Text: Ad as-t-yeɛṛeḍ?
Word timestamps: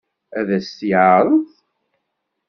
Ad 0.39 0.49
as-t-yeɛṛeḍ? 0.57 1.29